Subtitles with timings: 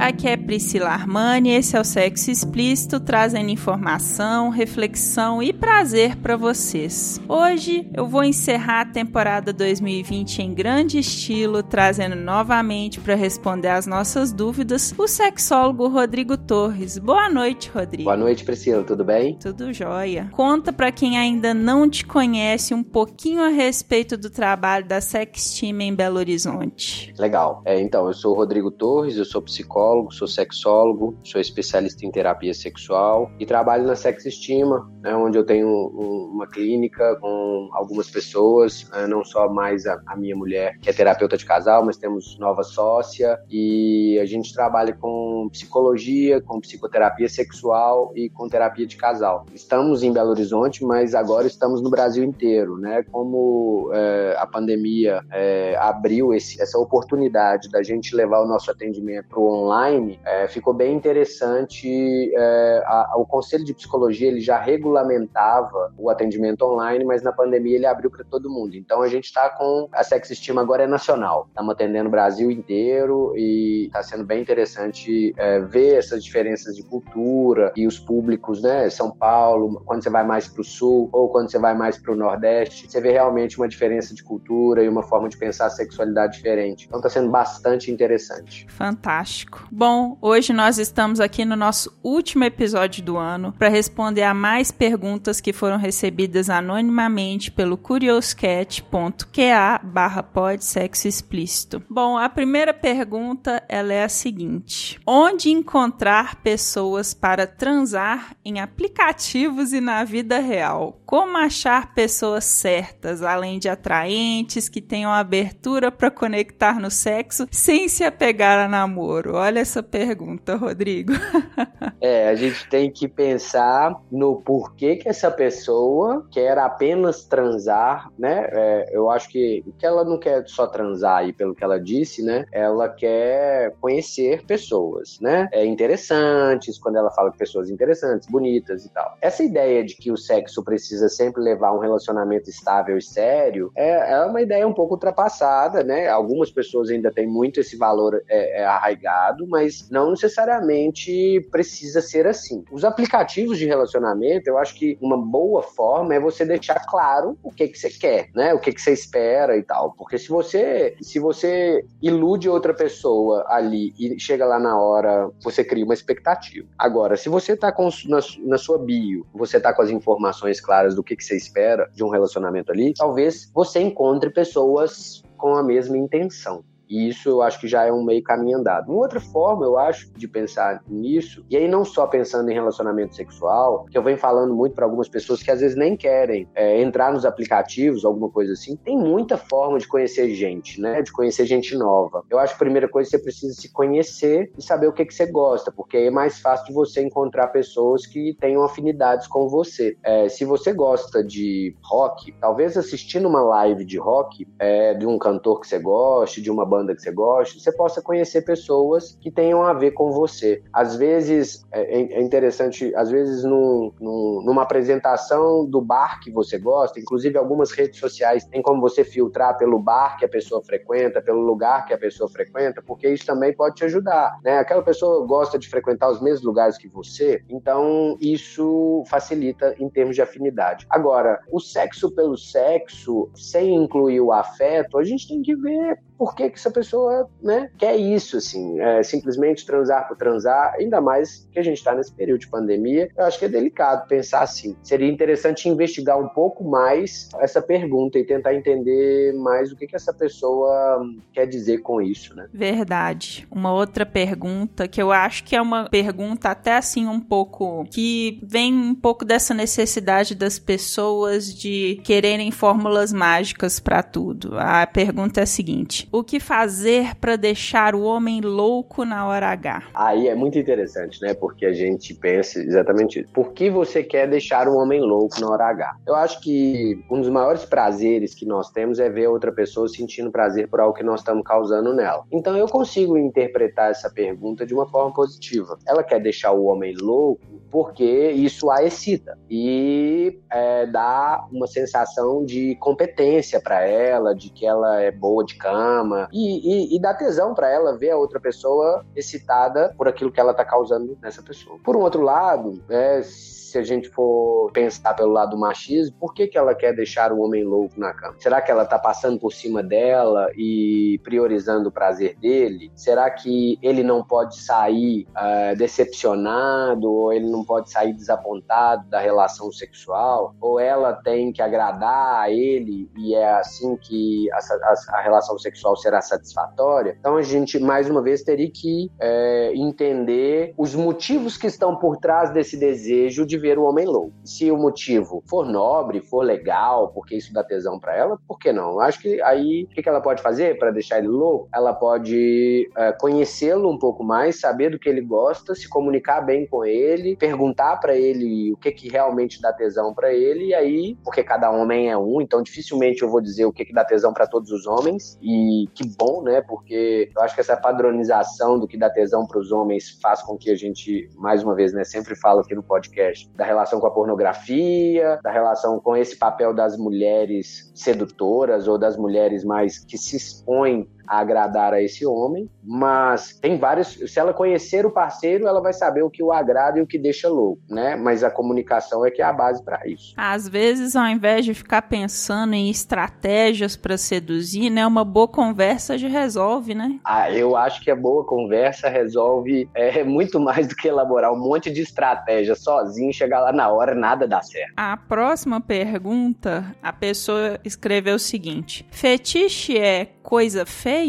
[0.00, 6.38] Aqui é Priscila Armani, esse é o Sexo Explícito, trazendo informação, reflexão e prazer para
[6.38, 7.20] vocês.
[7.28, 13.86] Hoje eu vou encerrar a temporada 2020 em grande estilo, trazendo novamente para responder as
[13.86, 16.96] nossas dúvidas o sexólogo Rodrigo Torres.
[16.96, 18.04] Boa noite, Rodrigo.
[18.04, 19.36] Boa noite, Priscila, tudo bem?
[19.38, 20.30] Tudo jóia.
[20.32, 25.60] Conta para quem ainda não te conhece um pouquinho a respeito do trabalho da Sex
[25.60, 27.12] Team em Belo Horizonte.
[27.18, 27.60] Legal.
[27.66, 32.10] É, então, eu sou o Rodrigo Torres, eu sou psicólogo, sou sexólogo, sou especialista em
[32.10, 37.68] terapia sexual e trabalho na Sex Estima, né, onde eu tenho um, uma clínica com
[37.72, 41.84] algumas pessoas, né, não só mais a, a, minha mulher, que é terapeuta de casal,
[41.84, 48.48] mas temos nova sócia e a gente trabalha com psicologia, com psicoterapia sexual e com
[48.48, 49.46] terapia de casal.
[49.54, 53.02] Estamos em Belo Horizonte, mas agora estamos no Brasil inteiro, né?
[53.10, 59.28] Como é, a pandemia é, abriu esse, essa oportunidade da gente levar o nosso atendimento
[59.28, 59.79] para o online,
[60.24, 62.32] é, ficou bem interessante.
[62.34, 67.76] É, a, o Conselho de Psicologia ele já regulamentava o atendimento online, mas na pandemia
[67.76, 68.76] ele abriu para todo mundo.
[68.76, 71.46] Então a gente está com a Sex Estima agora é nacional.
[71.48, 76.82] Estamos atendendo o Brasil inteiro e está sendo bem interessante é, ver essas diferenças de
[76.82, 78.88] cultura e os públicos, né?
[78.90, 82.12] São Paulo, quando você vai mais para o sul ou quando você vai mais para
[82.12, 85.70] o nordeste, você vê realmente uma diferença de cultura e uma forma de pensar a
[85.70, 86.86] sexualidade diferente.
[86.86, 88.66] Então está sendo bastante interessante.
[88.68, 89.66] Fantástico.
[89.72, 94.72] Bom, hoje nós estamos aqui no nosso último episódio do ano para responder a mais
[94.72, 101.80] perguntas que foram recebidas anonimamente pelo curioscat.qa barra sexo explícito.
[101.88, 109.72] Bom, a primeira pergunta ela é a seguinte: Onde encontrar pessoas para transar em aplicativos
[109.72, 111.00] e na vida real?
[111.06, 117.88] Como achar pessoas certas, além de atraentes, que tenham abertura para conectar no sexo sem
[117.88, 119.36] se apegar a namoro?
[119.36, 121.12] Olha essa pergunta, Rodrigo.
[122.00, 128.48] é, a gente tem que pensar no porquê que essa pessoa quer apenas transar, né?
[128.50, 132.22] É, eu acho que, que ela não quer só transar aí, pelo que ela disse,
[132.22, 132.44] né?
[132.52, 135.48] Ela quer conhecer pessoas, né?
[135.52, 139.16] É interessantes, quando ela fala de pessoas interessantes, bonitas e tal.
[139.20, 144.12] Essa ideia de que o sexo precisa sempre levar um relacionamento estável e sério é,
[144.12, 146.08] é uma ideia um pouco ultrapassada, né?
[146.08, 152.26] Algumas pessoas ainda têm muito esse valor é, é arraigado, mas não necessariamente precisa ser
[152.26, 152.64] assim.
[152.70, 157.50] Os aplicativos de relacionamento, eu acho que uma boa forma é você deixar claro o
[157.50, 158.54] que que você quer, né?
[158.54, 159.92] O que que você espera e tal.
[159.92, 165.64] Porque se você se você ilude outra pessoa ali e chega lá na hora, você
[165.64, 166.68] cria uma expectativa.
[166.78, 170.94] Agora, se você tá com na, na sua bio, você tá com as informações claras
[170.94, 175.62] do que que você espera de um relacionamento ali, talvez você encontre pessoas com a
[175.62, 176.62] mesma intenção.
[176.90, 178.90] E isso eu acho que já é um meio caminho andado.
[178.90, 183.14] Uma outra forma, eu acho, de pensar nisso, e aí não só pensando em relacionamento
[183.14, 186.82] sexual, que eu venho falando muito para algumas pessoas que às vezes nem querem é,
[186.82, 191.00] entrar nos aplicativos, alguma coisa assim, tem muita forma de conhecer gente, né?
[191.00, 192.24] De conhecer gente nova.
[192.28, 195.14] Eu acho que a primeira coisa você precisa se conhecer e saber o que, que
[195.14, 199.48] você gosta, porque aí é mais fácil de você encontrar pessoas que tenham afinidades com
[199.48, 199.96] você.
[200.02, 205.18] É, se você gosta de rock, talvez assistindo uma live de rock é, de um
[205.18, 209.16] cantor que você goste, de uma banda banda que você gosta, você possa conhecer pessoas
[209.20, 210.62] que tenham a ver com você.
[210.72, 216.58] Às vezes, é, é interessante, às vezes num, num, numa apresentação do bar que você
[216.58, 221.20] gosta, inclusive algumas redes sociais tem como você filtrar pelo bar que a pessoa frequenta,
[221.20, 224.58] pelo lugar que a pessoa frequenta, porque isso também pode te ajudar, né?
[224.58, 230.14] Aquela pessoa gosta de frequentar os mesmos lugares que você, então isso facilita em termos
[230.14, 230.86] de afinidade.
[230.88, 236.34] Agora, o sexo pelo sexo, sem incluir o afeto, a gente tem que ver por
[236.34, 241.48] que, que essa pessoa né, quer isso, assim, é, simplesmente transar por transar, ainda mais
[241.50, 243.08] que a gente está nesse período de pandemia.
[243.16, 244.76] Eu acho que é delicado pensar assim.
[244.82, 249.96] Seria interessante investigar um pouco mais essa pergunta e tentar entender mais o que, que
[249.96, 251.02] essa pessoa
[251.32, 252.50] quer dizer com isso, né?
[252.52, 253.48] Verdade.
[253.50, 258.38] Uma outra pergunta que eu acho que é uma pergunta até assim um pouco que
[258.42, 264.58] vem um pouco dessa necessidade das pessoas de quererem fórmulas mágicas para tudo.
[264.58, 269.46] A pergunta é a seguinte: O que fazer para deixar o homem louco na hora
[269.50, 269.84] H?
[269.94, 271.34] Aí é muito interessante, né?
[271.34, 273.32] Porque a gente pensa exatamente isso.
[273.32, 275.98] Por que você quer deixar o homem louco na hora H?
[276.04, 280.32] Eu acho que um dos maiores prazeres que nós temos é ver outra pessoa sentindo
[280.32, 282.24] prazer por algo que nós estamos causando nela.
[282.32, 285.78] Então eu consigo interpretar essa pergunta de uma forma positiva.
[285.86, 292.44] Ela quer deixar o homem louco porque isso a excita e é, dá uma sensação
[292.44, 297.14] de competência para ela, de que ela é boa de cama e, e, e dá
[297.14, 301.42] tesão para ela ver a outra pessoa excitada por aquilo que ela está causando nessa
[301.42, 301.78] pessoa.
[301.84, 303.22] Por um outro lado, é,
[303.70, 307.32] se a gente for pensar pelo lado do machismo, por que, que ela quer deixar
[307.32, 308.34] o homem louco na cama?
[308.38, 312.90] Será que ela tá passando por cima dela e priorizando o prazer dele?
[312.94, 319.20] Será que ele não pode sair uh, decepcionado ou ele não pode sair desapontado da
[319.20, 320.54] relação sexual?
[320.60, 325.58] Ou ela tem que agradar a ele e é assim que a, a, a relação
[325.58, 327.16] sexual será satisfatória?
[327.18, 332.16] Então a gente, mais uma vez, teria que é, entender os motivos que estão por
[332.16, 334.32] trás desse desejo de ver o homem louco.
[334.44, 338.72] Se o motivo for nobre, for legal, porque isso dá tesão para ela, por que
[338.72, 339.00] não?
[339.00, 341.68] Acho que aí o que ela pode fazer para deixar ele louco?
[341.74, 346.66] Ela pode é, conhecê-lo um pouco mais, saber do que ele gosta, se comunicar bem
[346.66, 351.16] com ele, perguntar para ele o que que realmente dá tesão para ele e aí,
[351.24, 354.32] porque cada homem é um, então dificilmente eu vou dizer o que que dá tesão
[354.32, 356.60] para todos os homens e que bom, né?
[356.62, 360.56] Porque eu acho que essa padronização do que dá tesão para os homens faz com
[360.56, 364.06] que a gente, mais uma vez, né, sempre fala aqui no podcast, da relação com
[364.06, 370.16] a pornografia, da relação com esse papel das mulheres sedutoras ou das mulheres mais que
[370.16, 374.08] se expõem a agradar a esse homem, mas tem vários.
[374.08, 377.16] Se ela conhecer o parceiro, ela vai saber o que o agrada e o que
[377.16, 378.16] deixa louco, né?
[378.16, 380.34] Mas a comunicação é que é a base para isso.
[380.36, 385.06] Às vezes, ao invés de ficar pensando em estratégias para seduzir, né?
[385.06, 387.20] Uma boa conversa já resolve, né?
[387.24, 391.58] Ah, eu acho que a boa conversa resolve é, muito mais do que elaborar um
[391.58, 394.94] monte de estratégia sozinho, chegar lá na hora, nada dá certo.
[394.96, 401.19] A próxima pergunta, a pessoa escreveu o seguinte: fetiche é coisa feia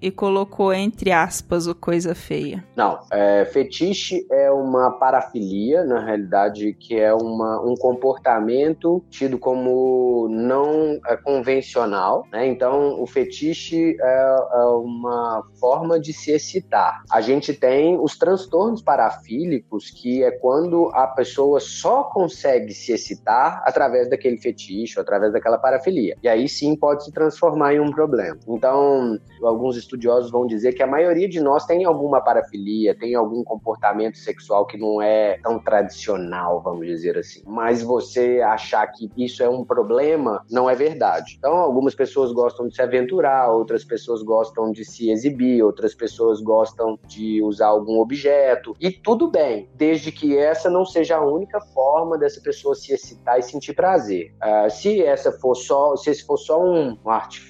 [0.00, 2.64] e colocou entre aspas o coisa feia.
[2.76, 10.28] Não, é, fetiche é uma parafilia, na realidade, que é uma, um comportamento tido como
[10.30, 12.46] não é, convencional, né?
[12.46, 17.02] Então, o fetiche é, é uma forma de se excitar.
[17.10, 23.62] A gente tem os transtornos parafílicos, que é quando a pessoa só consegue se excitar
[23.64, 26.16] através daquele fetiche, através daquela parafilia.
[26.22, 28.38] E aí sim pode se transformar em um problema.
[28.48, 33.42] Então, alguns estudiosos vão dizer que a maioria de nós tem alguma parafilia, tem algum
[33.42, 37.42] comportamento sexual que não é tão tradicional, vamos dizer assim.
[37.46, 41.36] Mas você achar que isso é um problema não é verdade.
[41.38, 46.40] Então, algumas pessoas gostam de se aventurar, outras pessoas gostam de se exibir, outras pessoas
[46.40, 48.74] gostam de usar algum objeto.
[48.80, 53.38] E tudo bem, desde que essa não seja a única forma dessa pessoa se excitar
[53.38, 54.34] e sentir prazer.
[54.42, 57.49] Uh, se essa for só, se esse for só um, um artifício,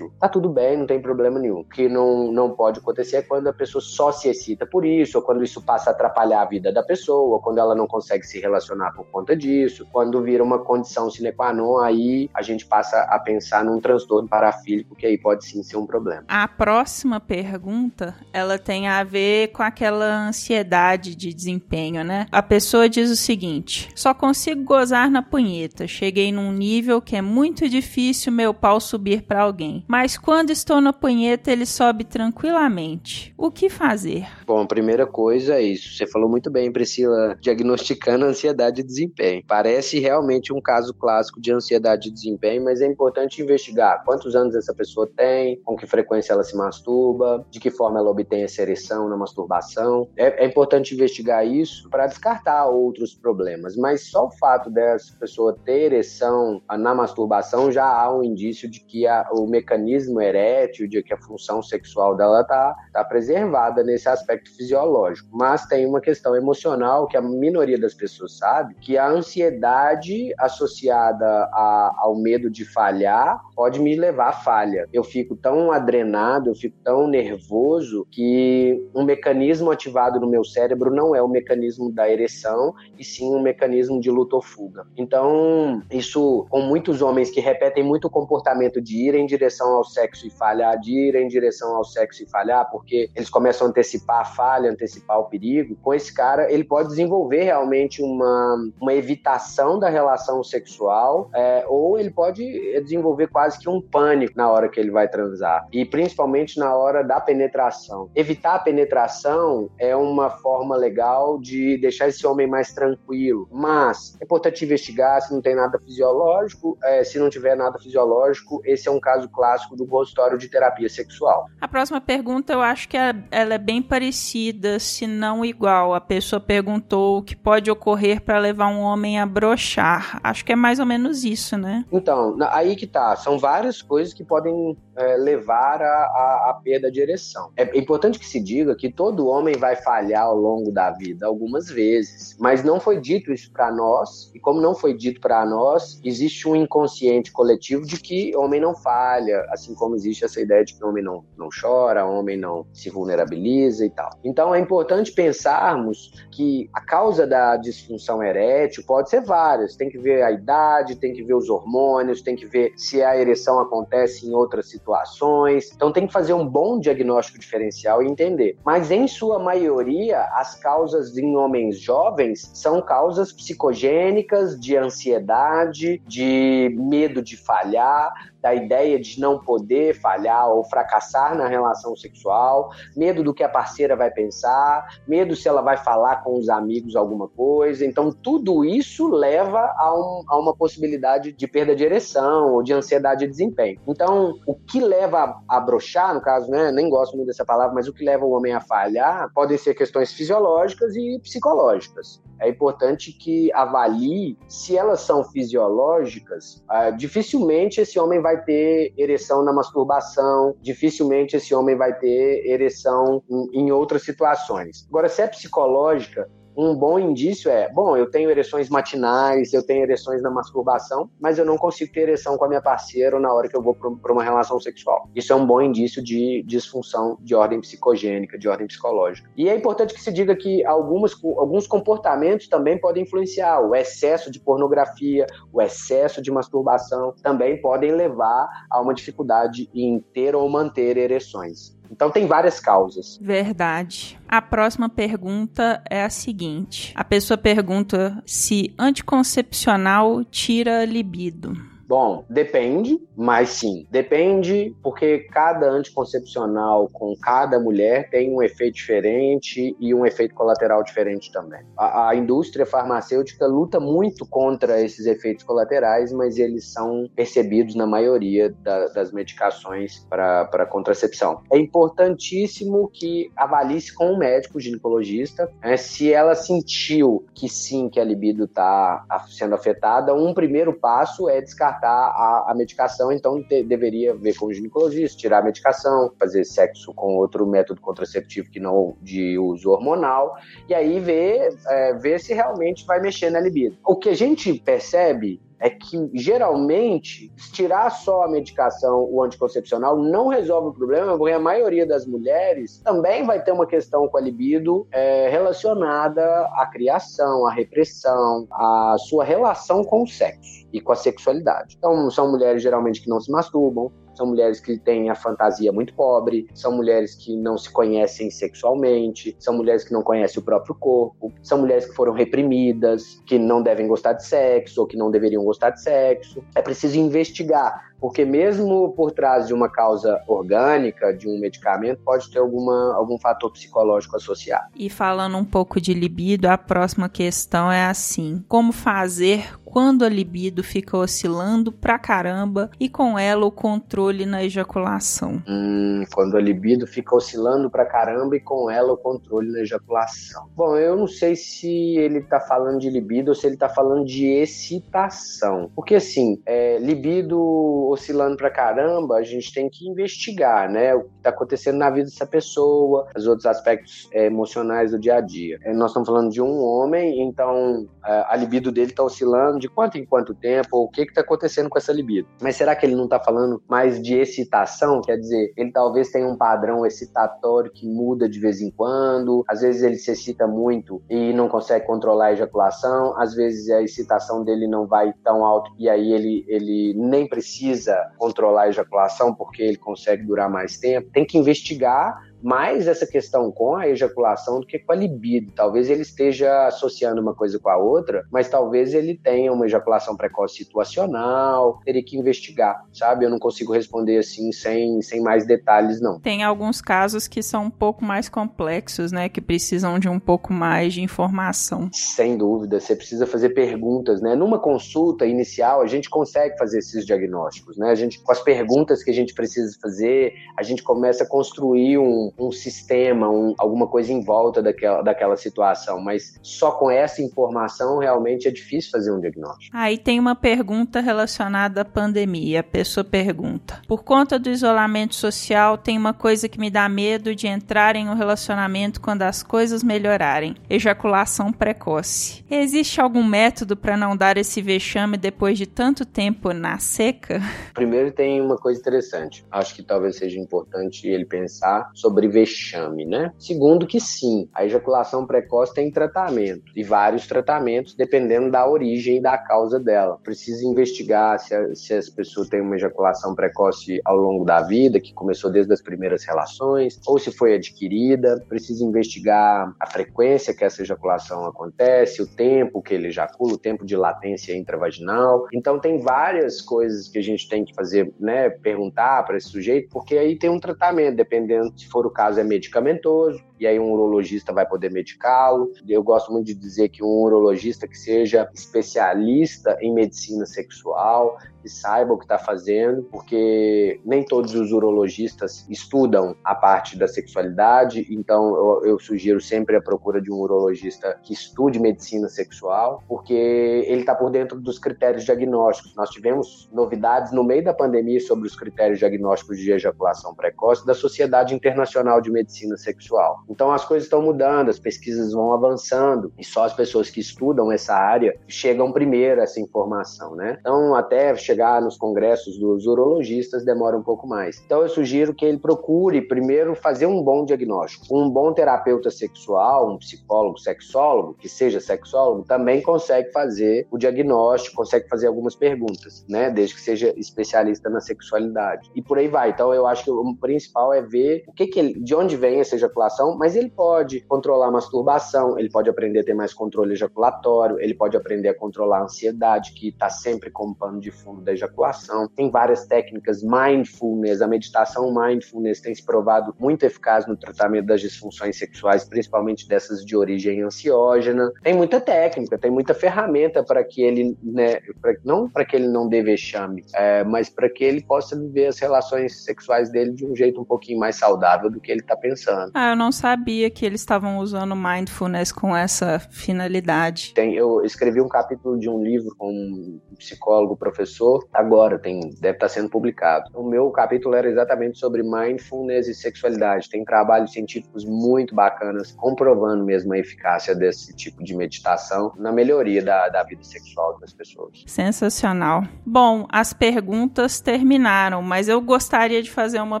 [0.18, 1.60] tá tudo bem não tem problema nenhum.
[1.60, 5.18] O que não, não pode acontecer é quando a pessoa só se excita por isso,
[5.18, 8.40] ou quando isso passa a atrapalhar a vida da pessoa, quando ela não consegue se
[8.40, 13.00] relacionar por conta disso, quando vira uma condição sine qua non, aí a gente passa
[13.02, 16.24] a pensar num transtorno parafílico, que aí pode sim ser um problema.
[16.28, 22.26] A próxima pergunta, ela tem a ver com aquela ansiedade de desempenho, né?
[22.30, 27.22] A pessoa diz o seguinte: só consigo gozar na punheta, cheguei num nível que é
[27.22, 29.84] muito difícil meu pau subir para alguém.
[29.86, 33.34] Mas quando estou na punheta, ele sobe tranquilamente.
[33.36, 34.26] O que fazer?
[34.46, 35.96] Bom, a primeira coisa é isso.
[35.96, 39.42] Você falou muito bem, Priscila, diagnosticando ansiedade de desempenho.
[39.46, 44.54] Parece realmente um caso clássico de ansiedade de desempenho, mas é importante investigar quantos anos
[44.54, 48.62] essa pessoa tem, com que frequência ela se masturba, de que forma ela obtém essa
[48.62, 50.08] ereção na masturbação.
[50.16, 55.56] É, é importante investigar isso para descartar outros problemas, mas só o fato dessa pessoa
[55.64, 61.02] ter ereção na masturbação já há um indício de que a, o mecanismo erétil de
[61.02, 65.28] que a função sexual dela tá, tá preservada nesse aspecto fisiológico.
[65.32, 71.26] Mas tem uma questão emocional que a minoria das pessoas sabe, que a ansiedade associada
[71.26, 74.86] a, ao medo de falhar pode me levar à falha.
[74.92, 80.90] Eu fico tão adrenado, eu fico tão nervoso que um mecanismo ativado no meu cérebro
[80.90, 84.86] não é o mecanismo da ereção, e sim um mecanismo de luta ou fuga.
[84.96, 89.84] Então, isso com muitos homens que repetem muito o comportamento de ir em direção ao
[89.84, 93.70] sexo e falhar de ir em direção ao sexo e falhar, porque eles começam a
[93.70, 98.94] antecipar a falha, antecipar o perigo, com esse cara ele pode desenvolver realmente uma, uma
[98.94, 102.42] evitação da relação sexual, é, ou ele pode
[102.82, 107.02] desenvolver quase que um pânico na hora que ele vai transar, e principalmente na hora
[107.02, 108.10] da penetração.
[108.14, 114.24] Evitar a penetração é uma forma legal de deixar esse homem mais tranquilo, mas é
[114.24, 118.90] importante investigar se não tem nada fisiológico, é, se não tiver nada fisiológico, esse é
[118.90, 121.46] um caso clássico do consultório de terapia sexual.
[121.60, 125.94] A próxima pergunta eu acho que é, ela é bem parecida, se não igual.
[125.94, 130.20] A pessoa perguntou o que pode ocorrer para levar um homem a brochar.
[130.22, 131.84] Acho que é mais ou menos isso, né?
[131.92, 133.16] Então, aí que tá.
[133.16, 137.50] São várias coisas que podem é, levar à perda de ereção.
[137.56, 141.68] É importante que se diga que todo homem vai falhar ao longo da vida, algumas
[141.68, 146.00] vezes, mas não foi dito isso para nós, e como não foi dito para nós,
[146.04, 150.74] existe um inconsciente coletivo de que homem não falha, assim como existe essa ideia de
[150.74, 154.10] que homem não, não chora, homem não se vulnerabiliza e tal.
[154.22, 159.98] Então é importante pensarmos que a causa da disfunção erétil pode ser várias, tem que
[159.98, 164.26] ver a idade, tem que ver os hormônios, tem que ver se a ereção acontece
[164.26, 165.70] em outras situações.
[165.74, 168.58] Então tem que fazer um bom diagnóstico diferencial e entender.
[168.64, 176.74] Mas em sua maioria, as causas em homens jovens são causas psicogênicas, de ansiedade, de
[176.76, 183.22] medo de falhar, da ideia de não poder falhar ou fracassar na relação sexual, medo
[183.22, 187.28] do que a parceira vai pensar, medo se ela vai falar com os amigos alguma
[187.28, 187.84] coisa.
[187.84, 192.72] Então, tudo isso leva a, um, a uma possibilidade de perda de ereção ou de
[192.72, 193.80] ansiedade de desempenho.
[193.86, 197.74] Então, o que leva a, a brochar, no caso, né, nem gosto muito dessa palavra,
[197.74, 202.22] mas o que leva o homem a falhar podem ser questões fisiológicas e psicológicas.
[202.40, 206.64] É importante que avalie se elas são fisiológicas.
[206.70, 212.46] Uh, dificilmente esse homem vai vai ter ereção na masturbação, dificilmente esse homem vai ter
[212.46, 214.86] ereção em, em outras situações.
[214.88, 219.82] Agora, se é psicológica, um bom indício é, bom, eu tenho ereções matinais, eu tenho
[219.82, 223.48] ereções na masturbação, mas eu não consigo ter ereção com a minha parceira na hora
[223.48, 225.08] que eu vou para uma relação sexual.
[225.14, 229.30] Isso é um bom indício de disfunção de ordem psicogênica, de ordem psicológica.
[229.36, 233.60] E é importante que se diga que algumas, alguns comportamentos também podem influenciar.
[233.60, 240.00] O excesso de pornografia, o excesso de masturbação também podem levar a uma dificuldade em
[240.12, 241.79] ter ou manter ereções.
[241.90, 243.18] Então tem várias causas.
[243.20, 244.18] Verdade.
[244.28, 251.69] A próxima pergunta é a seguinte: a pessoa pergunta se anticoncepcional tira libido.
[251.90, 259.76] Bom, depende, mas sim, depende porque cada anticoncepcional com cada mulher tem um efeito diferente
[259.80, 261.64] e um efeito colateral diferente também.
[261.76, 267.88] A, a indústria farmacêutica luta muito contra esses efeitos colaterais, mas eles são percebidos na
[267.88, 271.42] maioria da, das medicações para contracepção.
[271.50, 277.98] É importantíssimo que avalie-se com um médico ginecologista né, se ela sentiu que sim, que
[277.98, 280.14] a libido está sendo afetada.
[280.14, 284.52] Um primeiro passo é descartar tratar a, a medicação, então te, deveria ver com o
[284.52, 290.36] ginecologista, tirar a medicação, fazer sexo com outro método contraceptivo que não de uso hormonal,
[290.68, 293.76] e aí ver, é, ver se realmente vai mexer na libido.
[293.84, 300.28] O que a gente percebe é que geralmente tirar só a medicação, o anticoncepcional, não
[300.28, 304.20] resolve o problema, porque a maioria das mulheres também vai ter uma questão com a
[304.20, 306.24] libido é, relacionada
[306.54, 311.76] à criação, à repressão, à sua relação com o sexo e com a sexualidade.
[311.78, 315.94] Então, são mulheres geralmente que não se masturbam, são mulheres que têm a fantasia muito
[315.94, 320.74] pobre, são mulheres que não se conhecem sexualmente, são mulheres que não conhecem o próprio
[320.74, 325.10] corpo, são mulheres que foram reprimidas, que não devem gostar de sexo ou que não
[325.10, 326.42] deveriam gostar de sexo.
[326.54, 332.30] É preciso investigar porque mesmo por trás de uma causa orgânica, de um medicamento, pode
[332.30, 334.66] ter alguma, algum fator psicológico associado.
[334.74, 340.08] E falando um pouco de libido, a próxima questão é assim: como fazer quando a
[340.08, 345.42] libido fica oscilando pra caramba e com ela o controle na ejaculação?
[345.46, 350.48] Hum, quando a libido fica oscilando pra caramba e com ela o controle na ejaculação.
[350.56, 354.04] Bom, eu não sei se ele tá falando de libido ou se ele tá falando
[354.04, 355.70] de excitação.
[355.74, 360.94] Porque assim, é, libido oscilando pra caramba, a gente tem que investigar, né?
[360.94, 365.16] O que está acontecendo na vida dessa pessoa, os outros aspectos é, emocionais do dia
[365.16, 365.58] a dia.
[365.62, 369.68] É, nós estamos falando de um homem, então é, a libido dele está oscilando de
[369.68, 372.28] quanto em quanto tempo, o que está acontecendo com essa libido.
[372.40, 375.00] Mas será que ele não está falando mais de excitação?
[375.02, 379.60] Quer dizer, ele talvez tenha um padrão excitatório que muda de vez em quando, às
[379.60, 384.44] vezes ele se excita muito e não consegue controlar a ejaculação, às vezes a excitação
[384.44, 389.34] dele não vai tão alto e aí ele, ele nem precisa precisa controlar a ejaculação
[389.34, 391.10] porque ele consegue durar mais tempo.
[391.10, 395.52] Tem que investigar mais essa questão com a ejaculação do que com a libido.
[395.54, 400.16] Talvez ele esteja associando uma coisa com a outra, mas talvez ele tenha uma ejaculação
[400.16, 403.24] precoce situacional, teria que investigar, sabe?
[403.24, 406.20] Eu não consigo responder assim sem, sem mais detalhes, não.
[406.20, 409.28] Tem alguns casos que são um pouco mais complexos, né?
[409.28, 411.88] Que precisam de um pouco mais de informação.
[411.92, 414.34] Sem dúvida, você precisa fazer perguntas, né?
[414.34, 417.90] Numa consulta inicial, a gente consegue fazer esses diagnósticos, né?
[417.90, 421.98] A gente, com as perguntas que a gente precisa fazer, a gente começa a construir
[421.98, 427.22] um, um, sistema, um, alguma coisa em volta daquela, daquela situação, mas só com essa
[427.22, 429.76] informação realmente é difícil fazer um diagnóstico.
[429.76, 432.60] Aí tem uma pergunta relacionada à pandemia.
[432.60, 437.34] A pessoa pergunta: Por conta do isolamento social, tem uma coisa que me dá medo
[437.34, 442.44] de entrar em um relacionamento quando as coisas melhorarem: ejaculação precoce.
[442.50, 447.40] Existe algum método para não dar esse vexame depois de tanto tempo na seca?
[447.74, 449.44] Primeiro, tem uma coisa interessante.
[449.50, 453.32] Acho que talvez seja importante ele pensar sobre sobre vexame, né?
[453.38, 459.22] Segundo, que sim, a ejaculação precoce tem tratamento e vários tratamentos dependendo da origem e
[459.22, 460.18] da causa dela.
[460.22, 465.00] Precisa investigar se, a, se as pessoas têm uma ejaculação precoce ao longo da vida,
[465.00, 468.44] que começou desde as primeiras relações, ou se foi adquirida.
[468.48, 473.86] Precisa investigar a frequência que essa ejaculação acontece, o tempo que ele ejacula, o tempo
[473.86, 475.46] de latência intravaginal.
[475.54, 478.50] Então, tem várias coisas que a gente tem que fazer, né?
[478.50, 483.42] Perguntar para esse sujeito, porque aí tem um tratamento, dependendo se for caso é medicamentoso,
[483.60, 485.70] e aí um urologista vai poder medicá-lo.
[485.86, 491.68] Eu gosto muito de dizer que um urologista que seja especialista em medicina sexual, que
[491.68, 498.06] saiba o que está fazendo, porque nem todos os urologistas estudam a parte da sexualidade,
[498.10, 503.34] então eu, eu sugiro sempre a procura de um urologista que estude medicina sexual, porque
[503.34, 505.94] ele está por dentro dos critérios diagnósticos.
[505.94, 510.94] Nós tivemos novidades no meio da pandemia sobre os critérios diagnósticos de ejaculação precoce da
[510.94, 513.44] Sociedade Internacional de Medicina Sexual.
[513.50, 517.72] Então as coisas estão mudando, as pesquisas vão avançando e só as pessoas que estudam
[517.72, 520.56] essa área chegam primeiro a essa informação, né?
[520.60, 524.62] Então até chegar nos congressos dos urologistas demora um pouco mais.
[524.64, 528.06] Então eu sugiro que ele procure primeiro fazer um bom diagnóstico.
[528.10, 534.76] Um bom terapeuta sexual, um psicólogo, sexólogo, que seja sexólogo, também consegue fazer o diagnóstico,
[534.76, 536.50] consegue fazer algumas perguntas, né?
[536.50, 538.90] Desde que seja especialista na sexualidade.
[538.94, 539.50] E por aí vai.
[539.50, 542.60] Então eu acho que o principal é ver o que, que ele, de onde vem
[542.60, 546.92] essa ejaculação, mas ele pode controlar a masturbação, ele pode aprender a ter mais controle
[546.92, 551.40] ejaculatório, ele pode aprender a controlar a ansiedade, que está sempre como pano de fundo
[551.40, 552.28] da ejaculação.
[552.28, 558.02] Tem várias técnicas, mindfulness, a meditação mindfulness tem se provado muito eficaz no tratamento das
[558.02, 561.50] disfunções sexuais, principalmente dessas de origem ansiógena.
[561.62, 565.88] Tem muita técnica, tem muita ferramenta para que ele, né, pra, não para que ele
[565.88, 570.26] não dê vexame, é, mas para que ele possa viver as relações sexuais dele de
[570.26, 572.70] um jeito um pouquinho mais saudável do que ele está pensando.
[572.74, 577.32] Ah, eu não sabia sabia que eles estavam usando mindfulness com essa finalidade.
[577.32, 582.56] Tem, eu escrevi um capítulo de um livro com um psicólogo, professor, agora tem, deve
[582.56, 583.48] estar sendo publicado.
[583.54, 586.90] O meu capítulo era exatamente sobre mindfulness e sexualidade.
[586.90, 593.02] Tem trabalhos científicos muito bacanas comprovando mesmo a eficácia desse tipo de meditação na melhoria
[593.02, 594.82] da, da vida sexual das pessoas.
[594.86, 595.84] Sensacional.
[596.04, 600.00] Bom, as perguntas terminaram, mas eu gostaria de fazer uma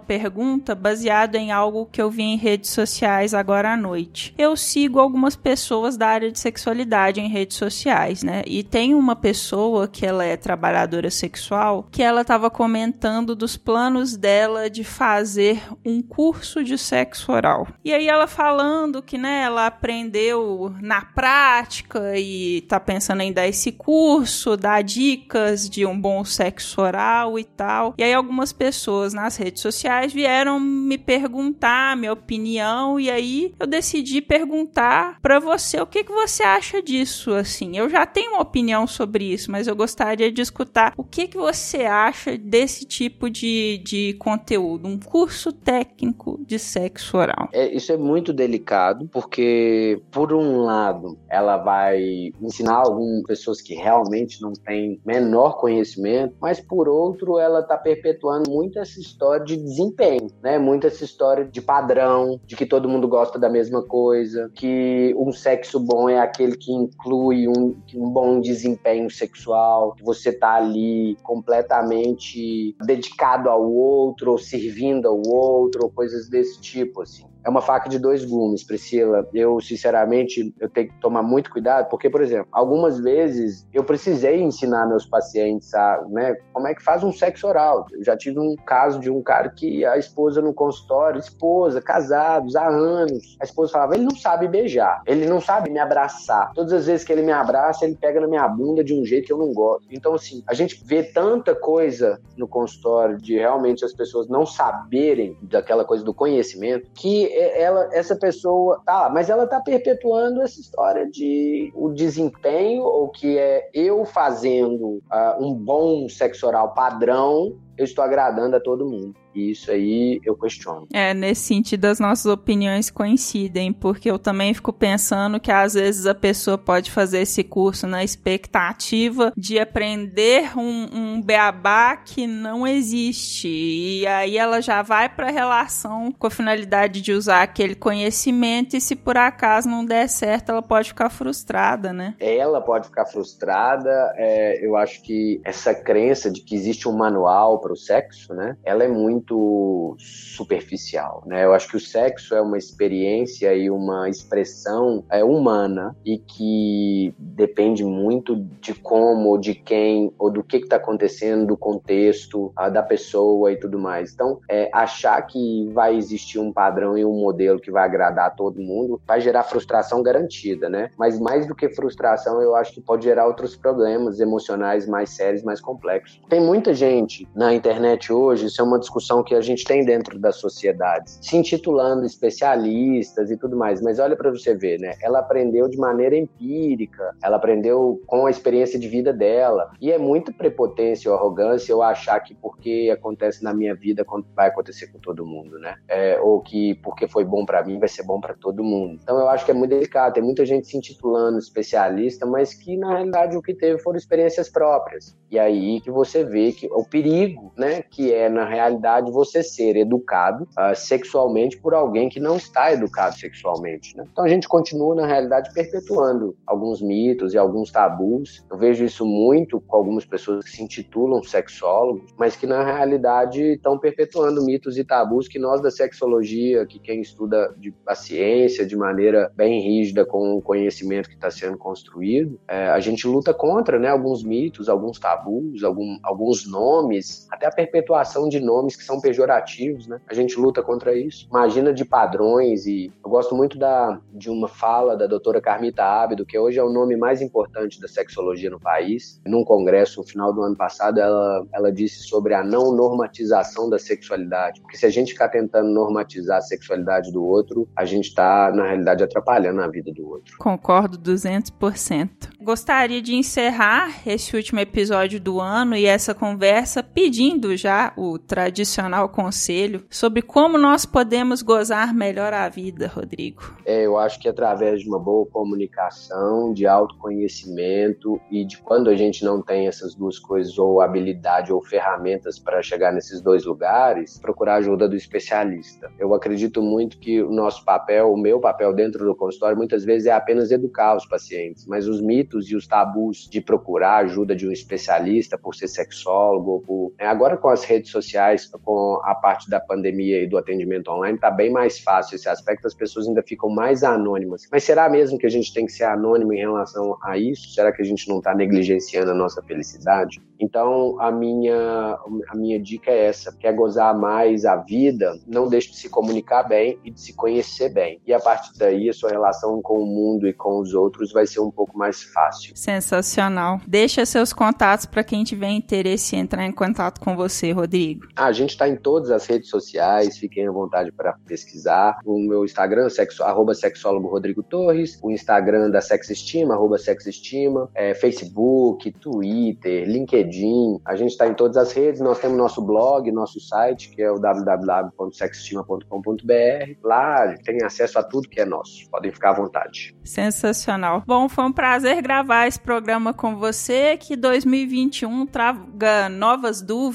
[0.00, 4.34] pergunta baseada em algo que eu vi em redes sociais sociais agora à noite.
[4.38, 8.42] Eu sigo algumas pessoas da área de sexualidade em redes sociais, né?
[8.46, 14.16] E tem uma pessoa que ela é trabalhadora sexual que ela estava comentando dos planos
[14.16, 17.66] dela de fazer um curso de sexo oral.
[17.84, 23.46] E aí ela falando que, né, ela aprendeu na prática e tá pensando em dar
[23.46, 27.94] esse curso, dar dicas de um bom sexo oral e tal.
[27.98, 33.66] E aí algumas pessoas nas redes sociais vieram me perguntar minha opinião e aí eu
[33.66, 37.76] decidi perguntar para você o que, que você acha disso, assim.
[37.76, 41.36] Eu já tenho uma opinião sobre isso, mas eu gostaria de escutar o que, que
[41.36, 47.48] você acha desse tipo de, de conteúdo, um curso técnico de sexo oral.
[47.52, 53.74] É, isso é muito delicado, porque, por um lado, ela vai ensinar algumas pessoas que
[53.74, 59.56] realmente não têm menor conhecimento, mas, por outro, ela está perpetuando muito essa história de
[59.56, 60.58] desempenho, né?
[60.58, 65.32] Muito essa história de padrão, de que todo mundo gosta da mesma coisa, que um
[65.32, 71.16] sexo bom é aquele que inclui um, um bom desempenho sexual, que você tá ali
[71.22, 77.29] completamente dedicado ao outro, ou servindo ao outro, ou coisas desse tipo, assim.
[77.44, 79.26] É uma faca de dois gumes, Priscila.
[79.32, 84.40] Eu, sinceramente, eu tenho que tomar muito cuidado, porque, por exemplo, algumas vezes eu precisei
[84.40, 87.86] ensinar meus pacientes a, né, como é que faz um sexo oral.
[87.92, 92.56] Eu já tive um caso de um cara que a esposa no consultório, esposa, casados
[92.56, 96.52] há anos, a esposa falava, ele não sabe beijar, ele não sabe me abraçar.
[96.54, 99.26] Todas as vezes que ele me abraça, ele pega na minha bunda de um jeito
[99.26, 99.86] que eu não gosto.
[99.90, 105.36] Então, assim, a gente vê tanta coisa no consultório de realmente as pessoas não saberem
[105.42, 111.08] daquela coisa do conhecimento, que ela, essa pessoa, tá, mas ela tá perpetuando essa história
[111.08, 117.84] de o desempenho, ou que é eu fazendo uh, um bom sexo oral padrão, eu
[117.84, 119.14] estou agradando a todo mundo.
[119.34, 120.86] E isso aí eu questiono.
[120.92, 126.04] É, nesse sentido as nossas opiniões coincidem, porque eu também fico pensando que às vezes
[126.04, 132.66] a pessoa pode fazer esse curso na expectativa de aprender um, um beabá que não
[132.66, 133.48] existe.
[133.48, 138.76] E aí ela já vai para a relação com a finalidade de usar aquele conhecimento
[138.76, 142.14] e se por acaso não der certo, ela pode ficar frustrada, né?
[142.18, 144.12] Ela pode ficar frustrada.
[144.16, 148.56] É, eu acho que essa crença de que existe um manual para o sexo, né?
[148.64, 151.44] Ela é muito superficial, né?
[151.44, 157.14] Eu acho que o sexo é uma experiência e uma expressão é, humana e que
[157.18, 162.82] depende muito de como, de quem, ou do que está acontecendo, do contexto, a, da
[162.82, 164.12] pessoa e tudo mais.
[164.12, 168.30] Então, é, achar que vai existir um padrão e um modelo que vai agradar a
[168.30, 170.90] todo mundo vai gerar frustração garantida, né?
[170.98, 175.42] Mas mais do que frustração, eu acho que pode gerar outros problemas emocionais mais sérios,
[175.42, 176.20] mais complexos.
[176.28, 180.18] Tem muita gente na internet hoje, isso é uma discussão que a gente tem dentro
[180.18, 183.80] das sociedades, se intitulando especialistas e tudo mais.
[183.80, 184.94] Mas olha para você ver, né?
[185.02, 189.70] Ela aprendeu de maneira empírica, ela aprendeu com a experiência de vida dela.
[189.80, 194.48] E é muita prepotência ou arrogância eu achar que porque acontece na minha vida vai
[194.48, 195.76] acontecer com todo mundo, né?
[195.88, 198.98] É, ou que porque foi bom para mim vai ser bom para todo mundo.
[199.02, 200.14] Então eu acho que é muito delicado.
[200.14, 204.48] Tem muita gente se intitulando especialista, mas que na realidade o que teve foram experiências
[204.48, 205.16] próprias.
[205.30, 207.82] E aí que você vê que o perigo, né?
[207.82, 212.72] Que é na realidade de você ser educado uh, sexualmente por alguém que não está
[212.72, 213.96] educado sexualmente.
[213.96, 214.04] Né?
[214.10, 218.44] Então a gente continua, na realidade, perpetuando alguns mitos e alguns tabus.
[218.50, 223.42] Eu vejo isso muito com algumas pessoas que se intitulam sexólogos, mas que na realidade
[223.54, 228.66] estão perpetuando mitos e tabus que nós da sexologia, que quem estuda de, a ciência
[228.66, 233.32] de maneira bem rígida com o conhecimento que está sendo construído, é, a gente luta
[233.32, 238.84] contra né, alguns mitos, alguns tabus, algum, alguns nomes, até a perpetuação de nomes que
[238.84, 240.00] são pejorativos, né?
[240.08, 241.26] A gente luta contra isso.
[241.30, 246.26] Imagina de padrões e eu gosto muito da, de uma fala da doutora Carmita Ábido,
[246.26, 249.20] que hoje é o nome mais importante da sexologia no país.
[249.24, 253.78] Num congresso no final do ano passado, ela, ela disse sobre a não normatização da
[253.78, 254.60] sexualidade.
[254.60, 258.66] Porque se a gente ficar tentando normatizar a sexualidade do outro, a gente está, na
[258.66, 260.36] realidade, atrapalhando a vida do outro.
[260.38, 262.10] Concordo 200%.
[262.42, 267.19] Gostaria de encerrar esse último episódio do ano e essa conversa pedindo
[267.56, 273.42] já o tradicional tradicional conselho sobre como nós podemos gozar melhor a vida, Rodrigo?
[273.64, 278.96] É, eu acho que através de uma boa comunicação, de autoconhecimento e de quando a
[278.96, 284.18] gente não tem essas duas coisas, ou habilidade ou ferramentas para chegar nesses dois lugares,
[284.18, 285.90] procurar ajuda do especialista.
[285.98, 290.06] Eu acredito muito que o nosso papel, o meu papel dentro do consultório, muitas vezes
[290.06, 294.46] é apenas educar os pacientes, mas os mitos e os tabus de procurar ajuda de
[294.46, 296.92] um especialista por ser sexólogo, por...
[296.98, 301.16] Né, agora com as redes sociais, com a parte da pandemia e do atendimento online,
[301.16, 304.46] está bem mais fácil esse aspecto, as pessoas ainda ficam mais anônimas.
[304.50, 307.50] Mas será mesmo que a gente tem que ser anônimo em relação a isso?
[307.50, 310.20] Será que a gente não está negligenciando a nossa felicidade?
[310.38, 315.70] Então, a minha, a minha dica é essa: quer gozar mais a vida, não deixe
[315.70, 318.00] de se comunicar bem e de se conhecer bem.
[318.06, 321.26] E a partir daí, a sua relação com o mundo e com os outros vai
[321.26, 322.56] ser um pouco mais fácil.
[322.56, 323.60] Sensacional.
[323.66, 328.06] Deixa seus contatos para quem tiver interesse em entrar em contato com você, Rodrigo.
[328.14, 331.98] a gente está em todas as redes sociais, fiquem à vontade para pesquisar.
[332.04, 337.94] O meu Instagram, sexo, arroba sexólogo Rodrigo Torres, o Instagram da Sexestima, arroba Sexestima, é,
[337.94, 343.10] Facebook, Twitter, LinkedIn LinkedIn, a gente está em todas as redes, nós temos nosso blog,
[343.12, 346.76] nosso site, que é o www.sexestima.com.br.
[346.82, 349.94] Lá tem acesso a tudo que é nosso, podem ficar à vontade.
[350.04, 351.02] Sensacional.
[351.06, 356.89] Bom, foi um prazer gravar esse programa com você, que 2021 traga novas dúvidas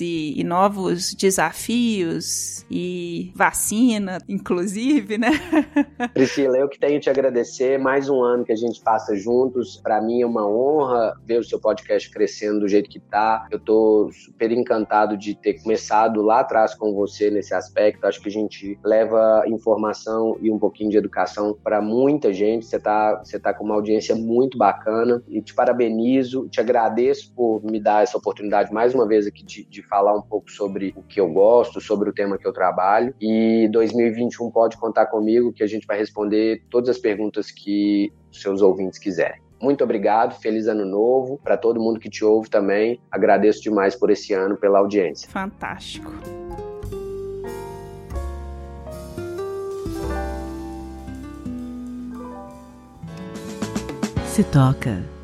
[0.00, 5.30] e, e novos desafios e vacina, inclusive, né?
[6.14, 7.78] Priscila, eu que tenho te agradecer.
[7.78, 9.80] Mais um ano que a gente passa juntos.
[9.82, 13.46] Para mim é uma honra ver o seu podcast crescendo do jeito que tá.
[13.50, 18.06] Eu tô super encantado de ter começado lá atrás com você nesse aspecto.
[18.06, 22.66] Acho que a gente leva informação e um pouquinho de educação para muita gente.
[22.66, 27.62] Você tá, você tá com uma audiência muito bacana e te parabenizo, te agradeço por
[27.64, 31.02] me dar essa oportunidade mais uma vez aqui de, de falar um pouco sobre o
[31.02, 33.14] que eu gosto, sobre o tema que eu trabalho.
[33.20, 38.40] E 2021 pode contar comigo que a gente vai responder todas as perguntas que os
[38.42, 39.40] seus ouvintes quiserem.
[39.60, 42.98] Muito obrigado, feliz ano novo para todo mundo que te ouve também.
[43.10, 45.28] Agradeço demais por esse ano, pela audiência.
[45.28, 46.10] Fantástico.
[54.26, 55.19] Se toca.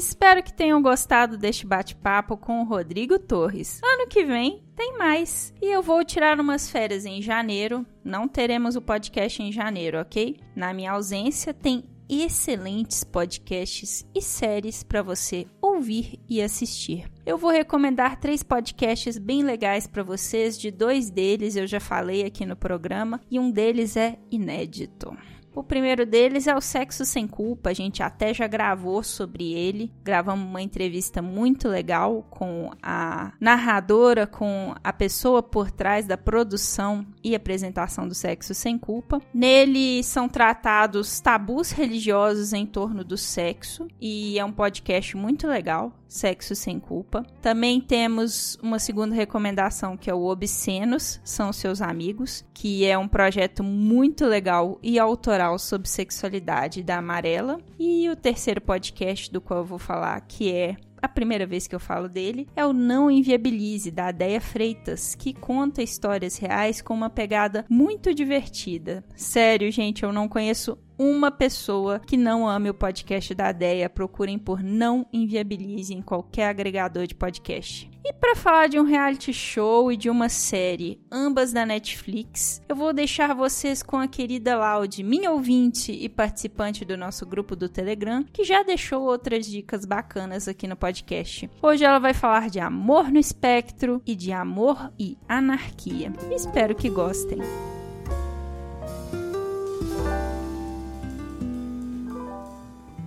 [0.00, 3.80] Espero que tenham gostado deste bate-papo com o Rodrigo Torres.
[3.84, 5.52] Ano que vem tem mais.
[5.60, 7.86] E eu vou tirar umas férias em janeiro.
[8.02, 10.38] Não teremos o podcast em janeiro, ok?
[10.56, 17.06] Na minha ausência, tem excelentes podcasts e séries para você ouvir e assistir.
[17.26, 20.58] Eu vou recomendar três podcasts bem legais para vocês.
[20.58, 25.14] De dois deles eu já falei aqui no programa e um deles é inédito.
[25.52, 29.92] O primeiro deles é o Sexo Sem Culpa, a gente até já gravou sobre ele.
[30.02, 37.04] Gravamos uma entrevista muito legal com a narradora, com a pessoa por trás da produção
[37.22, 39.20] e apresentação do Sexo Sem Culpa.
[39.34, 45.92] Nele são tratados tabus religiosos em torno do sexo e é um podcast muito legal.
[46.06, 47.24] Sexo Sem Culpa.
[47.40, 53.06] Também temos uma segunda recomendação que é o Obscenos, são seus amigos, que é um
[53.06, 57.58] projeto muito legal e autoral sobre sexualidade da Amarela.
[57.78, 61.74] E o terceiro podcast do qual eu vou falar, que é a primeira vez que
[61.74, 66.94] eu falo dele, é o Não Inviabilize, da Deia Freitas, que conta histórias reais com
[66.94, 69.02] uma pegada muito divertida.
[69.16, 73.88] Sério, gente, eu não conheço uma pessoa que não ame o podcast da Deia.
[73.88, 77.89] Procurem por Não Inviabilize em qualquer agregador de podcast.
[78.04, 82.74] E para falar de um reality show e de uma série, ambas da Netflix, eu
[82.74, 87.68] vou deixar vocês com a querida Laude, minha ouvinte e participante do nosso grupo do
[87.68, 91.50] Telegram, que já deixou outras dicas bacanas aqui no podcast.
[91.62, 96.12] Hoje ela vai falar de amor no espectro e de amor e anarquia.
[96.34, 97.38] Espero que gostem.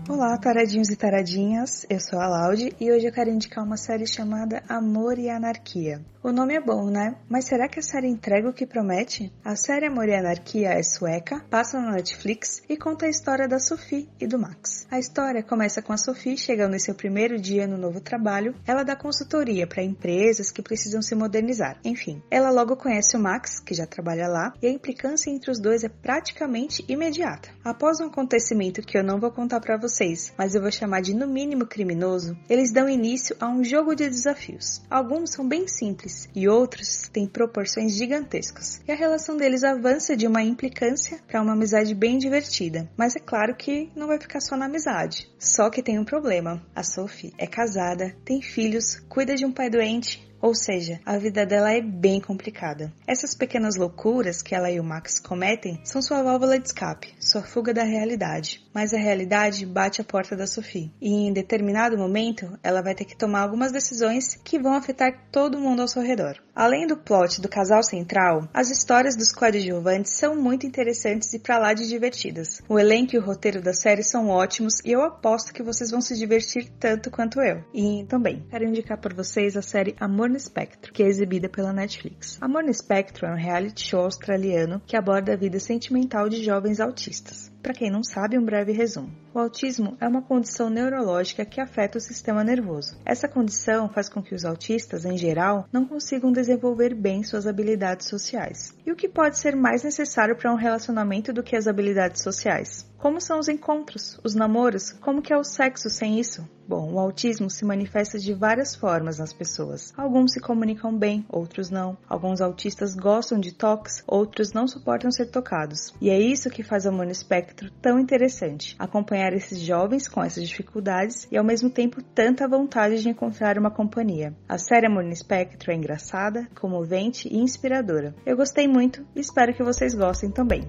[0.09, 1.85] Olá, taradinhos e taradinhas.
[1.89, 6.03] Eu sou a Laude e hoje eu quero indicar uma série chamada Amor e Anarquia.
[6.21, 7.15] O nome é bom, né?
[7.29, 9.31] Mas será que a série entrega o que promete?
[9.43, 13.59] A série Amor e Anarquia é sueca, passa na Netflix e conta a história da
[13.59, 14.85] Sophie e do Max.
[14.91, 18.55] A história começa com a Sophie chegando em seu primeiro dia no novo trabalho.
[18.65, 21.77] Ela dá consultoria para empresas que precisam se modernizar.
[21.83, 25.59] Enfim, ela logo conhece o Max, que já trabalha lá, e a implicância entre os
[25.59, 27.49] dois é praticamente imediata.
[27.63, 29.92] Após um acontecimento que eu não vou contar para vocês,
[30.37, 34.09] mas eu vou chamar de no mínimo criminoso, eles dão início a um jogo de
[34.09, 34.81] desafios.
[34.89, 38.81] Alguns são bem simples e outros têm proporções gigantescas.
[38.87, 42.89] E a relação deles avança de uma implicância para uma amizade bem divertida.
[42.97, 45.29] Mas é claro que não vai ficar só na amizade.
[45.37, 46.61] Só que tem um problema.
[46.75, 51.45] A Sophie é casada, tem filhos, cuida de um pai doente, ou seja, a vida
[51.45, 52.91] dela é bem complicada.
[53.07, 57.41] Essas pequenas loucuras que ela e o Max cometem são sua válvula de escape, sua
[57.41, 58.61] fuga da realidade.
[58.73, 63.05] Mas a realidade bate a porta da Sophie, e em determinado momento ela vai ter
[63.05, 66.37] que tomar algumas decisões que vão afetar todo mundo ao seu redor.
[66.55, 71.57] Além do plot do casal central, as histórias dos coadjuvantes são muito interessantes e pra
[71.57, 72.61] lá de divertidas.
[72.69, 75.99] O elenco e o roteiro da série são ótimos e eu aposto que vocês vão
[75.99, 77.63] se divertir tanto quanto eu.
[77.73, 81.73] E também quero indicar por vocês a série Amor no Espectro, que é exibida pela
[81.73, 82.37] Netflix.
[82.39, 86.79] Amor no Espectro é um reality show australiano que aborda a vida sentimental de jovens
[86.79, 87.51] autistas.
[87.63, 89.22] Para quem não sabe, um breve resumo.
[89.35, 92.95] O autismo é uma condição neurológica que afeta o sistema nervoso.
[93.03, 98.07] Essa condição faz com que os autistas, em geral, não consigam desenvolver bem suas habilidades
[98.07, 98.77] sociais.
[98.85, 102.87] E o que pode ser mais necessário para um relacionamento do que as habilidades sociais?
[102.99, 104.93] Como são os encontros, os namoros?
[104.93, 106.47] Como que é o sexo sem isso?
[106.65, 109.93] Bom, o autismo se manifesta de várias formas nas pessoas.
[109.97, 111.97] Alguns se comunicam bem, outros não.
[112.07, 115.93] Alguns autistas gostam de toques, outros não suportam ser tocados.
[115.99, 118.75] E é isso que faz o Espectro tão interessante.
[118.79, 123.57] Acompanhar acompanhar esses jovens com essas dificuldades e ao mesmo tempo tanta vontade de encontrar
[123.57, 124.33] uma companhia.
[124.47, 128.13] A série Amor no Espectro é engraçada, comovente e inspiradora.
[128.25, 130.63] Eu gostei muito e espero que vocês gostem também.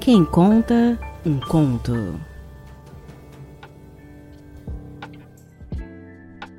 [0.00, 1.92] Quem conta um conto.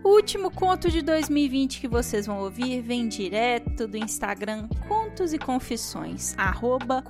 [0.04, 5.34] O último conto de 2020 que vocês vão ouvir vem direto do Instagram com Contos
[5.34, 7.04] e Confissões, arroba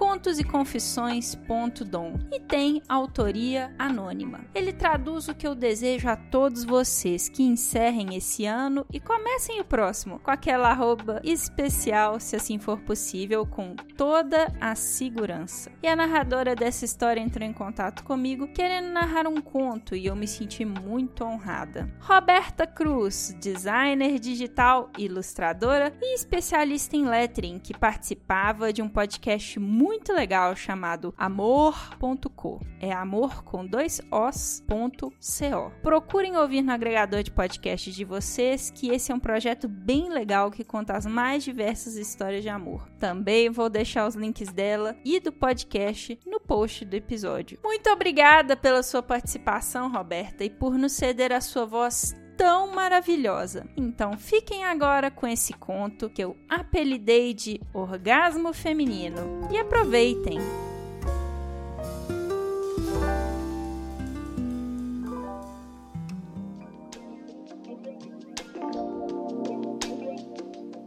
[2.31, 4.39] e tem autoria anônima.
[4.55, 9.61] Ele traduz o que eu desejo a todos vocês que encerrem esse ano e comecem
[9.61, 15.71] o próximo com aquela arroba especial, se assim for possível, com toda a segurança.
[15.83, 20.15] E a narradora dessa história entrou em contato comigo querendo narrar um conto e eu
[20.15, 21.87] me senti muito honrada.
[21.99, 29.59] Roberta Cruz Cruz, designer digital, ilustradora e especialista em lettering, que participava de um podcast
[29.59, 32.61] muito legal chamado Amor.co.
[32.79, 35.71] É amor com dois os.co.
[35.81, 40.49] Procurem ouvir no agregador de podcast de vocês, que esse é um projeto bem legal
[40.49, 42.87] que conta as mais diversas histórias de amor.
[42.97, 47.59] Também vou deixar os links dela e do podcast no post do episódio.
[47.61, 53.65] Muito obrigada pela sua participação, Roberta, e por nos ceder a sua voz tão maravilhosa.
[53.75, 60.39] Então fiquem agora com esse conto que eu apelidei de Orgasmo Feminino e aproveitem!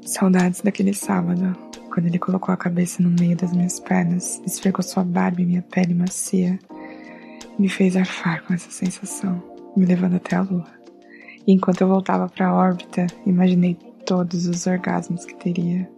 [0.04, 1.56] Saudades daquele sábado,
[1.92, 5.62] quando ele colocou a cabeça no meio das minhas pernas, esfregou sua barba e minha
[5.62, 6.58] pele macia,
[7.58, 9.42] me fez arfar com essa sensação,
[9.76, 10.83] me levando até a lua.
[11.46, 13.76] E enquanto eu voltava para a órbita, imaginei
[14.06, 15.88] todos os orgasmos que teria.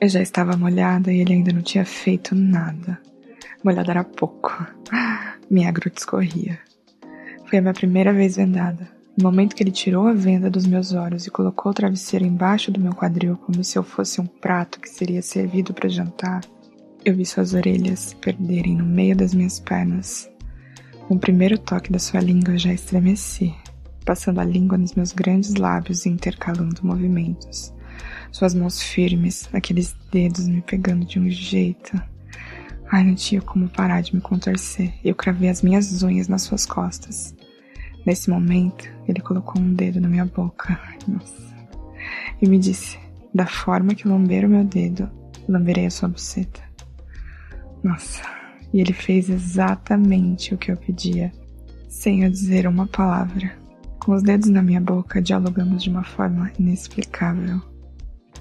[0.00, 3.00] Eu já estava molhada e ele ainda não tinha feito nada.
[3.64, 4.66] Molhada era pouco.
[5.50, 6.58] Minha gruta escorria.
[7.46, 8.88] Foi a minha primeira vez vendada.
[9.16, 12.72] No momento que ele tirou a venda dos meus olhos e colocou o travesseiro embaixo
[12.72, 16.40] do meu quadril, como se eu fosse um prato que seria servido para jantar,
[17.04, 20.28] eu vi suas orelhas perderem no meio das minhas pernas.
[21.06, 23.54] Com o primeiro toque da sua língua, eu já estremeci
[24.04, 27.72] passando a língua nos meus grandes lábios e intercalando movimentos.
[28.30, 32.00] Suas mãos firmes, aqueles dedos me pegando de um jeito.
[32.90, 34.92] Ai, não tinha como parar de me contorcer.
[35.04, 37.34] Eu cravei as minhas unhas nas suas costas.
[38.04, 40.78] Nesse momento, ele colocou um dedo na minha boca.
[41.08, 41.54] Nossa.
[42.42, 42.98] E me disse:
[43.34, 45.08] Da forma que lamber o meu dedo,
[45.48, 46.60] lamberei a sua buceta.
[47.82, 48.22] Nossa.
[48.72, 51.32] E ele fez exatamente o que eu pedia,
[51.88, 53.63] sem eu dizer uma palavra.
[54.04, 57.62] Com os dedos na minha boca, dialogamos de uma forma inexplicável.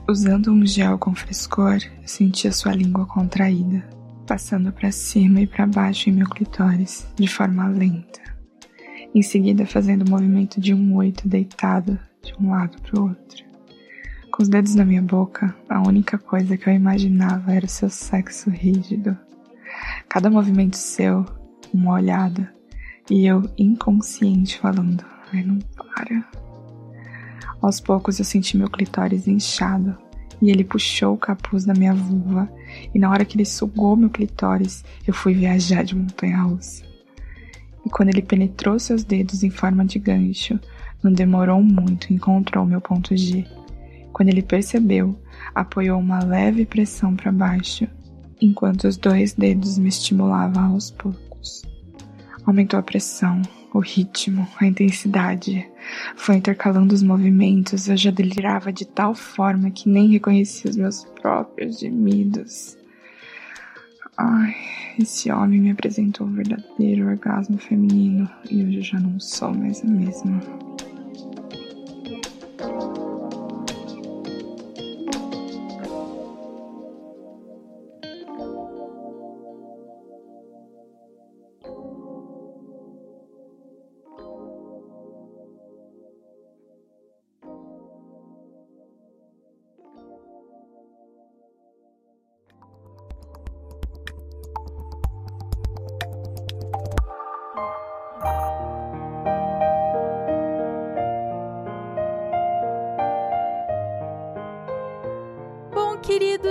[0.10, 3.82] Usando um gel com frescor, eu sentia sua língua contraída,
[4.28, 8.20] passando para cima e para baixo em meu clitóris, de forma lenta.
[9.16, 13.46] Em seguida, fazendo o movimento de um oito deitado de um lado para o outro.
[14.34, 17.90] Com os dedos na minha boca, a única coisa que eu imaginava era o seu
[17.90, 19.18] sexo rígido.
[20.10, 21.26] Cada movimento seu,
[21.74, 22.54] uma olhada,
[23.10, 26.24] e eu inconsciente falando: Ai, não para.
[27.62, 29.98] Aos poucos eu senti meu clitóris inchado
[30.42, 32.52] e ele puxou o capuz da minha vulva
[32.94, 36.84] e na hora que ele sugou meu clitóris, eu fui viajar de montanha-russa.
[37.86, 40.60] E quando ele penetrou seus dedos em forma de gancho,
[41.02, 43.46] não demorou muito e encontrou meu ponto G.
[44.12, 45.18] Quando ele percebeu,
[45.56, 47.88] apoiou uma leve pressão para baixo,
[48.40, 51.64] enquanto os dois dedos me estimulavam aos poucos.
[52.46, 53.42] Aumentou a pressão,
[53.74, 55.68] o ritmo, a intensidade.
[56.16, 61.04] Foi intercalando os movimentos, eu já delirava de tal forma que nem reconhecia os meus
[61.04, 62.78] próprios gemidos.
[64.16, 64.56] Ai,
[65.00, 69.84] esse homem me apresentou um verdadeiro orgasmo feminino e hoje eu já não sou mais
[69.84, 70.40] a mesma.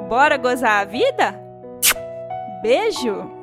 [0.09, 1.41] Bora gozar a vida?
[2.63, 3.42] Beijo!